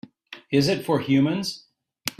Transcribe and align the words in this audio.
Is 0.49 0.67
it 0.67 0.83
for 0.83 0.97
humans? 0.99 1.67